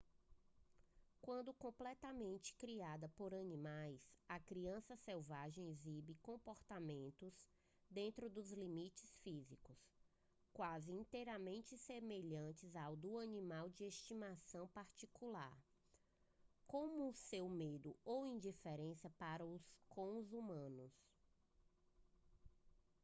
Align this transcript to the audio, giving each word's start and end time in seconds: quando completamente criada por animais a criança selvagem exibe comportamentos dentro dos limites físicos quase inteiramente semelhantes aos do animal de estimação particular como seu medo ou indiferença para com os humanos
quando 1.21 1.53
completamente 1.53 2.55
criada 2.55 3.07
por 3.09 3.35
animais 3.35 4.01
a 4.27 4.39
criança 4.39 4.95
selvagem 4.97 5.69
exibe 5.69 6.15
comportamentos 6.23 7.31
dentro 7.87 8.27
dos 8.27 8.51
limites 8.51 9.13
físicos 9.21 9.77
quase 10.51 10.91
inteiramente 10.91 11.77
semelhantes 11.77 12.75
aos 12.75 12.97
do 12.99 13.19
animal 13.19 13.69
de 13.69 13.83
estimação 13.83 14.67
particular 14.69 15.55
como 16.65 17.13
seu 17.13 17.47
medo 17.47 17.95
ou 18.03 18.25
indiferença 18.25 19.07
para 19.19 19.43
com 19.87 20.17
os 20.17 20.33
humanos 20.33 20.91